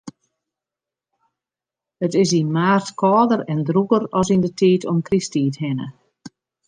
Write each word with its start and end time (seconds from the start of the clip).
It 2.05 2.13
is 2.23 2.31
yn 2.39 2.49
maart 2.55 2.87
kâlder 2.99 3.41
en 3.51 3.61
drûger 3.67 4.03
as 4.19 4.29
yn 4.33 4.45
'e 4.45 4.51
tiid 4.59 4.81
om 4.91 4.99
Krysttiid 5.07 5.55
hinne. 5.61 5.87